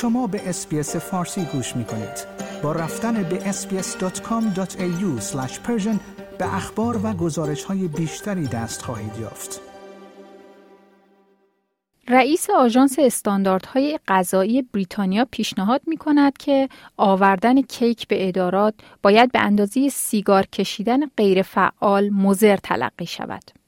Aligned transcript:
شما 0.00 0.26
به 0.26 0.48
SBS 0.48 0.96
فارسی 0.96 1.44
گوش 1.44 1.76
می 1.76 1.84
کنید. 1.84 2.26
با 2.62 2.72
رفتن 2.72 3.22
به 3.22 3.38
sbs.com.au 3.52 5.22
به 6.38 6.54
اخبار 6.54 7.00
و 7.06 7.12
گزارش 7.12 7.64
های 7.64 7.88
بیشتری 7.88 8.46
دست 8.46 8.82
خواهید 8.82 9.18
یافت. 9.20 9.60
رئیس 12.08 12.50
آژانس 12.50 12.98
استانداردهای 12.98 13.98
غذایی 14.08 14.62
بریتانیا 14.62 15.26
پیشنهاد 15.30 15.80
می 15.86 15.96
کند 15.96 16.38
که 16.38 16.68
آوردن 16.96 17.62
کیک 17.62 18.08
به 18.08 18.28
ادارات 18.28 18.74
باید 19.02 19.32
به 19.32 19.40
اندازه 19.40 19.88
سیگار 19.88 20.46
کشیدن 20.46 21.06
غیرفعال 21.06 22.10
مضر 22.10 22.56
تلقی 22.56 23.06
شود. 23.06 23.59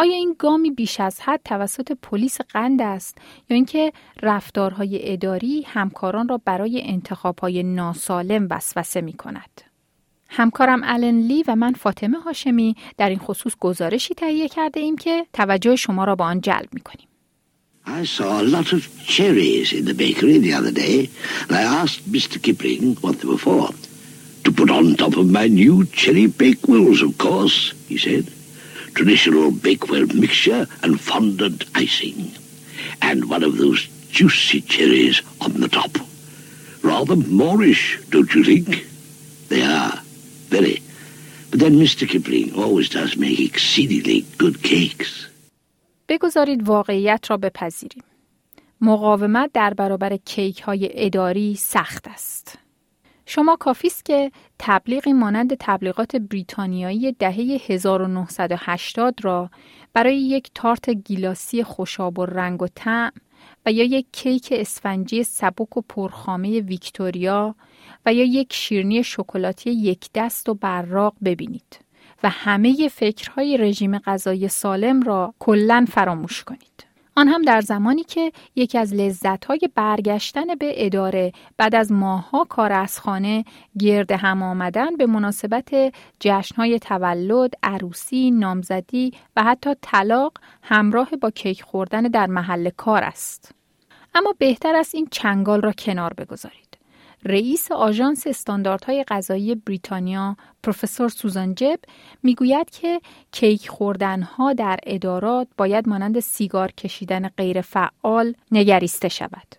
آیا 0.00 0.14
این 0.14 0.36
گامی 0.38 0.70
بیش 0.70 1.00
از 1.00 1.20
حد 1.20 1.40
توسط 1.44 1.92
پلیس 2.02 2.40
قند 2.40 2.82
است 2.82 3.18
یا 3.50 3.54
اینکه 3.54 3.92
رفتارهای 4.22 5.12
اداری 5.12 5.62
همکاران 5.62 6.28
را 6.28 6.40
برای 6.44 6.82
انتخابهای 6.84 7.62
ناسالم 7.62 8.46
وسوسه 8.50 9.00
می 9.00 9.12
کند؟ 9.12 9.60
همکارم 10.28 10.80
الن 10.84 11.20
لی 11.20 11.44
و 11.48 11.54
من 11.54 11.72
فاطمه 11.72 12.18
هاشمی 12.18 12.76
در 12.96 13.08
این 13.08 13.18
خصوص 13.18 13.52
گزارشی 13.60 14.14
تهیه 14.14 14.48
کرده 14.48 14.80
ایم 14.80 14.96
که 14.96 15.26
توجه 15.32 15.76
شما 15.76 16.04
را 16.04 16.16
به 16.16 16.24
آن 16.24 16.40
جلب 16.40 16.68
می 16.72 16.80
کنیم. 16.80 17.08
I 17.86 18.04
saw 18.04 18.42
a 18.42 18.44
lot 18.56 18.72
of 18.72 18.82
cherries 19.06 19.72
in 19.72 19.84
the 19.86 19.94
bakery 19.94 20.38
the 20.38 20.52
other 20.52 20.74
day, 20.84 21.08
and 21.48 21.56
I 21.56 21.62
asked 21.80 22.02
Mr. 22.12 22.36
Kipling 22.42 22.96
what 23.00 23.14
they 23.18 23.28
were 23.32 23.44
for. 23.48 23.70
To 24.44 24.50
put 24.52 24.70
on 24.70 24.94
top 24.94 25.14
of 25.16 25.26
my 25.38 25.46
new 25.62 25.86
cherry 26.00 26.26
bakewells, 26.26 27.00
of 27.02 27.12
course, 27.26 27.58
he 27.88 27.96
said. 28.06 28.24
Traditional 28.93 29.51
bakewell 29.51 30.07
mixture 30.07 30.67
and 30.83 30.99
fondant 30.99 31.65
icing. 31.75 32.31
And 33.01 33.29
one 33.29 33.43
of 33.43 33.57
those 33.57 33.87
juicy 34.11 34.61
cherries 34.61 35.21
on 35.41 35.51
the 35.53 35.67
top. 35.67 35.93
Rather 36.83 37.15
Moorish, 37.15 37.99
don't 38.09 38.33
you 38.35 38.43
think? 38.43 38.85
They 39.49 39.63
are, 39.63 39.99
very. 40.49 40.81
But 41.49 41.59
then 41.59 41.73
Mr. 41.79 42.07
Kipling 42.07 42.53
always 42.55 42.89
does 42.89 43.17
make 43.17 43.39
exceedingly 43.39 44.25
good 44.37 44.61
cakes. 44.63 45.29
بگذارید 46.09 46.67
واقعیت 46.67 47.25
را 47.29 47.37
بپذیریم. 47.37 48.03
مقاومت 48.81 49.51
در 49.53 49.73
برابر 49.73 50.17
کیک 50.17 50.61
های 50.61 50.89
اداری 50.93 51.55
سخت 51.55 52.07
است. 52.07 52.57
شما 53.30 53.56
کافی 53.56 53.86
است 53.86 54.04
که 54.04 54.32
تبلیغی 54.58 55.12
مانند 55.12 55.56
تبلیغات 55.60 56.16
بریتانیایی 56.16 57.12
دهه 57.12 57.60
1980 57.66 59.24
را 59.24 59.50
برای 59.92 60.18
یک 60.18 60.50
تارت 60.54 60.90
گیلاسی 60.90 61.62
خوشاب 61.62 62.18
و 62.18 62.26
رنگ 62.26 62.62
و 62.62 62.66
طعم 62.74 63.12
و 63.66 63.72
یا 63.72 63.84
یک 63.84 64.06
کیک 64.12 64.48
اسفنجی 64.52 65.22
سبک 65.22 65.76
و 65.76 65.80
پرخامه 65.88 66.60
ویکتوریا 66.60 67.54
و 68.06 68.14
یا 68.14 68.24
یک 68.24 68.52
شیرنی 68.52 69.04
شکلاتی 69.04 69.70
یک 69.70 70.10
دست 70.14 70.48
و 70.48 70.54
براق 70.54 71.14
ببینید. 71.24 71.78
و 72.22 72.28
همه 72.28 72.88
فکرهای 72.88 73.56
رژیم 73.56 73.98
غذایی 73.98 74.48
سالم 74.48 75.02
را 75.02 75.34
کلا 75.38 75.86
فراموش 75.88 76.44
کنید. 76.44 76.87
آن 77.18 77.28
هم 77.28 77.42
در 77.42 77.60
زمانی 77.60 78.04
که 78.04 78.32
یکی 78.56 78.78
از 78.78 78.94
لذتهای 78.94 79.60
برگشتن 79.74 80.54
به 80.54 80.86
اداره 80.86 81.32
بعد 81.56 81.74
از 81.74 81.92
ماهها 81.92 82.44
کار 82.44 82.72
از 82.72 83.00
خانه 83.00 83.44
گرد 83.78 84.12
هم 84.12 84.42
آمدن 84.42 84.96
به 84.96 85.06
مناسبت 85.06 85.94
جشنهای 86.20 86.78
تولد، 86.78 87.54
عروسی، 87.62 88.30
نامزدی 88.30 89.12
و 89.36 89.42
حتی 89.42 89.70
طلاق 89.82 90.32
همراه 90.62 91.10
با 91.10 91.30
کیک 91.30 91.62
خوردن 91.62 92.02
در 92.02 92.26
محل 92.26 92.70
کار 92.70 93.04
است. 93.04 93.54
اما 94.14 94.34
بهتر 94.38 94.76
است 94.76 94.94
این 94.94 95.08
چنگال 95.10 95.60
را 95.60 95.72
کنار 95.72 96.14
بگذارید. 96.14 96.67
رئیس 97.24 97.72
آژانس 97.72 98.26
استانداردهای 98.26 99.04
غذایی 99.08 99.54
بریتانیا 99.54 100.36
پروفسور 100.62 101.08
سوزان 101.08 101.54
جب 101.54 101.78
می‌گوید 102.22 102.70
که 102.70 103.00
کیک 103.32 103.68
خوردنها 103.68 104.52
در 104.52 104.78
ادارات 104.86 105.48
باید 105.56 105.88
مانند 105.88 106.20
سیگار 106.20 106.72
کشیدن 106.72 107.28
غیرفعال 107.28 108.34
نگریسته 108.52 109.08
شود. 109.08 109.54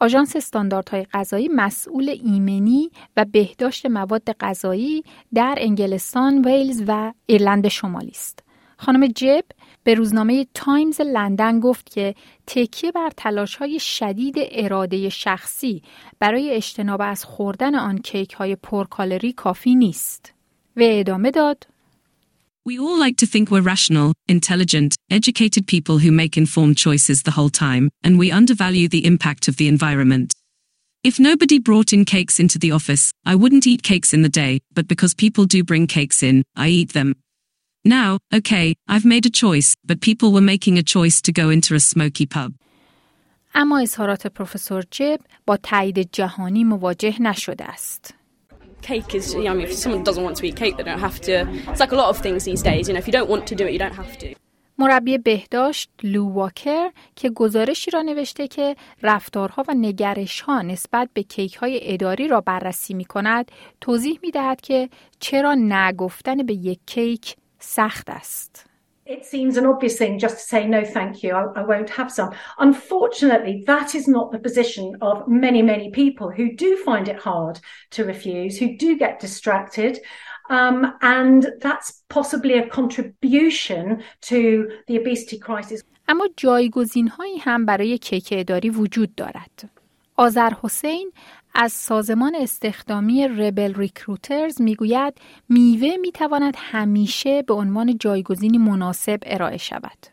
آژانس 0.00 0.36
استانداردهای 0.36 1.06
غذایی 1.12 1.48
مسئول 1.48 2.08
ایمنی 2.08 2.90
و 3.16 3.24
بهداشت 3.24 3.86
مواد 3.86 4.32
غذایی 4.32 5.04
در 5.34 5.54
انگلستان، 5.58 6.44
ویلز 6.44 6.82
و 6.86 7.12
ایرلند 7.26 7.68
شمالی 7.68 8.08
است. 8.08 8.41
خانم 8.82 9.06
جب 9.06 9.44
به 9.84 9.94
روزنامه 9.94 10.46
تایمز 10.54 11.00
لندن 11.00 11.60
گفت 11.60 11.90
که 11.90 12.14
تکیه 12.46 12.92
بر 12.92 13.10
تلاش 13.16 13.54
های 13.54 13.80
شدید 13.80 14.34
اراده 14.38 15.08
شخصی 15.08 15.82
برای 16.18 16.50
اجتناب 16.50 17.00
از 17.04 17.24
خوردن 17.24 17.74
آن 17.74 17.98
کیک 17.98 18.32
های 18.32 18.56
پرکالری 18.56 19.32
کافی 19.32 19.74
نیست. 19.74 20.34
و 20.76 20.80
ادامه 20.82 21.30
داد 21.30 21.66
We 22.68 22.78
all 22.78 22.98
like 23.06 23.16
to 23.16 23.26
think 23.26 23.50
we're 23.50 23.70
rational, 23.74 24.12
intelligent, 24.28 24.94
educated 25.10 25.64
people 25.66 25.96
who 25.98 26.12
make 26.22 26.36
informed 26.36 26.76
choices 26.86 27.18
the 27.22 27.34
whole 27.36 27.52
time, 27.66 27.84
and 28.04 28.12
we 28.20 28.36
undervalue 28.40 28.88
the 28.88 29.04
impact 29.12 29.44
of 29.48 29.56
the 29.56 29.68
environment. 29.74 30.28
If 31.10 31.14
nobody 31.28 31.58
brought 31.68 31.90
in 31.96 32.04
cakes 32.04 32.36
into 32.44 32.58
the 32.60 32.72
office, 32.78 33.04
I 33.32 33.34
wouldn't 33.40 33.66
eat 33.72 33.90
cakes 33.92 34.14
in 34.16 34.22
the 34.22 34.36
day, 34.44 34.52
but 34.76 34.86
because 34.92 35.22
people 35.24 35.44
do 35.54 35.60
bring 35.70 35.84
cakes 35.98 36.22
in, 36.30 36.36
I 36.64 36.68
eat 36.80 36.92
them. 36.98 37.10
Now, 37.84 38.20
okay, 38.32 38.74
I've 38.86 39.04
made 39.04 39.26
a 39.26 39.30
choice, 39.30 39.74
but 39.84 40.00
people 40.00 40.32
were 40.32 40.40
making 40.40 40.78
a 40.78 40.84
choice 40.84 41.20
to 41.22 41.32
go 41.32 41.50
into 41.50 41.74
a 41.74 41.80
smoky 41.80 42.26
pub. 42.26 42.52
اما 43.54 43.78
اظهارات 43.78 44.26
پروفسور 44.26 44.84
جب 44.90 45.20
با 45.46 45.56
تایید 45.56 46.08
جهانی 46.12 46.64
مواجه 46.64 47.22
نشده 47.22 47.64
است. 47.64 48.14
Cake 48.82 49.14
is, 49.14 49.34
you 49.34 49.44
know, 49.44 49.50
I 49.50 49.54
mean, 49.54 49.66
if 49.66 49.72
someone 49.74 50.02
doesn't 50.04 50.24
want 50.24 50.36
to 50.36 50.46
eat 50.46 50.56
cake, 50.56 50.76
they 50.76 50.82
don't 50.82 50.98
have 50.98 51.20
to. 51.20 51.34
It's 51.70 51.80
like 51.80 51.92
a 51.92 51.96
lot 51.96 52.08
of 52.08 52.18
things 52.18 52.44
these 52.44 52.62
days, 52.62 52.88
you 52.88 52.94
know, 52.94 52.98
if 52.98 53.06
you 53.06 53.12
don't 53.12 53.30
want 53.34 53.46
to 53.50 53.54
do 53.54 53.64
it, 53.66 53.72
you 53.72 53.78
don't 53.78 53.98
have 54.02 54.18
to. 54.18 54.34
مربی 54.78 55.18
بهداشت 55.18 55.90
لو 56.02 56.28
واکر 56.28 56.90
که 57.16 57.30
گزارشی 57.30 57.90
را 57.90 58.02
نوشته 58.02 58.48
که 58.48 58.76
رفتارها 59.02 59.64
و 59.68 59.74
نگرشها 59.74 60.62
نسبت 60.62 61.10
به 61.14 61.22
کیک 61.22 61.54
های 61.54 61.80
اداری 61.82 62.28
را 62.28 62.40
بررسی 62.40 62.94
می 62.94 63.04
کند 63.04 63.50
توضیح 63.80 64.18
می 64.22 64.30
دهد 64.30 64.60
که 64.60 64.88
چرا 65.20 65.54
نگفتن 65.54 66.36
به 66.36 66.54
یک 66.54 66.78
کیک 66.86 67.36
سخت 67.61 68.09
است. 68.09 68.65
It 69.07 69.25
seems 69.25 69.55
an 69.55 69.65
obvious 69.65 69.97
thing 69.97 70.19
just 70.19 70.35
to 70.35 70.43
say, 70.43 70.67
no, 70.67 70.83
thank 70.83 71.23
you, 71.23 71.31
I, 71.33 71.61
I, 71.61 71.63
won't 71.63 71.89
have 71.91 72.11
some. 72.11 72.31
Unfortunately, 72.59 73.63
that 73.65 73.95
is 73.95 74.05
not 74.05 74.33
the 74.33 74.39
position 74.47 74.97
of 75.01 75.25
many, 75.29 75.61
many 75.61 75.89
people 75.91 76.29
who 76.29 76.53
do 76.53 76.75
find 76.87 77.07
it 77.07 77.17
hard 77.17 77.57
to 77.91 78.03
refuse, 78.03 78.57
who 78.59 78.75
do 78.75 78.97
get 78.97 79.21
distracted. 79.21 79.99
Um, 80.49 80.93
and 81.01 81.47
that's 81.61 82.03
possibly 82.09 82.57
a 82.57 82.67
contribution 82.67 84.03
to 84.23 84.69
the 84.87 84.97
obesity 84.97 85.39
crisis. 85.39 85.83
اما 86.09 86.27
جایگزین 86.37 87.07
هایی 87.07 87.37
هم 87.37 87.65
برای 87.65 87.97
کیک 87.97 88.27
اداری 88.31 88.69
وجود 88.69 89.15
دارد. 89.15 89.69
آذر 90.15 90.51
حسین 90.63 91.11
از 91.54 91.72
سازمان 91.72 92.34
استخدامی 92.40 93.28
ربل 93.28 93.74
ریکروترز 93.74 94.62
می‌گوید 94.62 95.14
میوه 95.48 95.96
می‌تواند 96.00 96.54
همیشه 96.56 97.42
به 97.42 97.54
عنوان 97.54 97.98
جایگزینی 97.98 98.58
مناسب 98.58 99.18
ارائه 99.26 99.56
شود. 99.56 100.06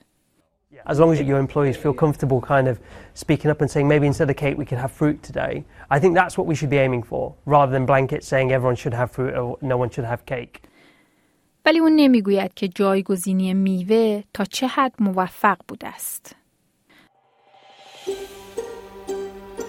As 0.86 0.98
long 0.98 1.12
as 1.14 1.20
your 1.20 1.40
employees 1.46 1.78
feel 1.84 1.94
comfortable 1.94 2.42
kind 2.42 2.68
of 2.68 2.76
speaking 3.24 3.50
up 3.52 3.62
and 3.62 3.70
saying 3.74 3.88
maybe 3.88 4.08
instead 4.08 4.30
of 4.30 4.36
cake 4.36 4.58
we 4.58 4.66
could 4.66 4.82
have 4.86 4.92
fruit 5.02 5.18
today, 5.30 5.54
I 5.96 6.00
think 6.00 6.12
that's 6.20 6.36
what 6.38 6.48
we 6.52 6.56
should 6.56 6.72
be 6.76 6.80
aiming 6.88 7.04
for 7.12 7.24
rather 7.46 7.72
than 7.76 7.86
blanket 7.86 8.22
saying 8.24 8.48
everyone 8.52 8.78
should 8.82 8.96
have 9.02 9.10
fruit 9.12 9.34
or 9.42 9.58
no 9.62 9.78
one 9.78 9.90
should 9.90 10.06
have 10.06 10.26
cake. 10.26 10.62
ولی 11.66 11.80
اون 11.80 11.96
نمی‌گوید 11.96 12.54
که 12.54 12.68
جایگزینی 12.68 13.54
میوه 13.54 14.24
تا 14.34 14.46
چه 14.46 14.68
حد 14.68 14.94
موفق 15.00 15.58
بوده 15.68 15.88
است. 15.88 16.36